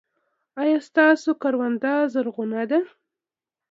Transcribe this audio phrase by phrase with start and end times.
[0.61, 2.79] ایا ستاسو کرونده زرغونه ده؟